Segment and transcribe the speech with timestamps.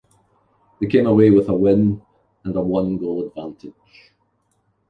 [0.79, 2.01] They came away with a win
[2.43, 4.11] and a one-goal advantage.